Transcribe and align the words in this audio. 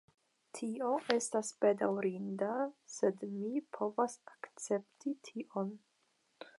Tio 0.59 0.87
estas 1.15 1.51
bedaŭrinda, 1.65 2.49
sed 2.95 3.23
mi 3.37 3.63
povas 3.79 4.19
akcepti 4.37 5.19
tion. 5.29 5.73